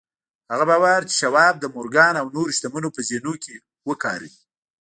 هغه 0.51 0.65
باور 0.69 1.01
چې 1.09 1.13
شواب 1.21 1.53
د 1.59 1.65
مورګان 1.75 2.13
او 2.21 2.27
نورو 2.35 2.51
شتمنو 2.57 2.89
په 2.95 3.01
ذهنونو 3.09 3.33
کې 3.43 3.55
وکاره. 3.89 4.29